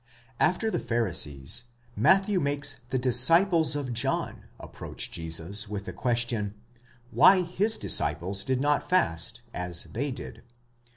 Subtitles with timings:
[0.39, 1.65] After the Pharisees,
[1.95, 6.55] Matthew makes the disciples of John approach Jesus with the question,
[7.11, 10.41] why his disciples did not fast, as they did (v.